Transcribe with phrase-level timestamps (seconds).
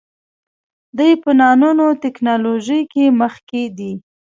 [0.97, 3.93] دوی په نانو ټیکنالوژۍ کې مخکې دي.